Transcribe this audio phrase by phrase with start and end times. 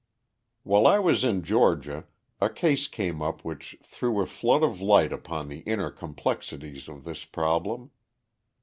[0.63, 2.05] While I was in Georgia
[2.39, 7.03] a case came up which threw a flood of light upon the inner complexities of
[7.03, 7.91] this problem.